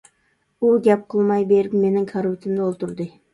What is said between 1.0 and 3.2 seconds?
قىلماي بېرىپ مېنىڭ كارىۋىتىمدا ئولتۇردى.